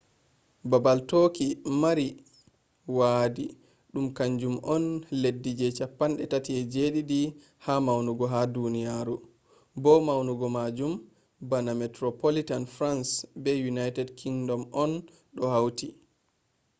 babal 0.69 0.99
turkey 1.11 1.49
mari 1.81 2.07
wadi 2.97 3.45
dum 3.93 4.07
kanjum 4.17 4.55
on 4.75 4.83
leddi 5.21 5.51
je 5.59 5.67
37 5.69 7.33
ha 7.65 7.73
maunugo 7.85 8.25
ha 8.33 8.39
duniyaru 8.55 9.15
bo 9.83 9.93
maunugo 10.07 10.47
majum 10.57 10.93
bana 11.49 11.71
metropolitan 11.81 12.63
france 12.75 13.11
be 13.43 13.51
united 13.71 14.07
kingdom 14.21 14.61
on 14.83 14.91
do 15.35 15.43
hauti 15.53 15.87